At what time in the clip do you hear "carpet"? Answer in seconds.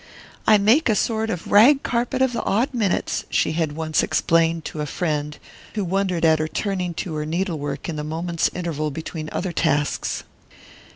1.83-2.23